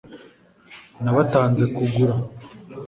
nabatanze 1.03 1.63
kugura 1.75 2.15